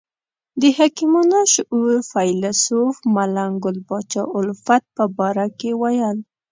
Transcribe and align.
د 0.61 0.63
حکیمانه 0.77 1.39
شعور 1.53 1.91
فیلسوف 2.11 2.95
ملنګ 3.15 3.53
ګل 3.63 3.77
پاچا 3.87 4.23
الفت 4.37 4.83
په 4.95 5.03
باره 5.17 5.47
کې 5.59 5.71
ویل. 5.81 6.17